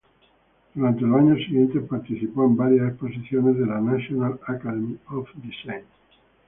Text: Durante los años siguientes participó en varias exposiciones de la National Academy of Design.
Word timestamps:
Durante 0.73 1.01
los 1.01 1.19
años 1.19 1.37
siguientes 1.45 1.83
participó 1.87 2.45
en 2.45 2.57
varias 2.57 2.87
exposiciones 2.89 3.55
de 3.59 3.67
la 3.67 3.79
National 3.79 4.39
Academy 4.47 4.97
of 5.09 5.29
Design. 5.35 5.83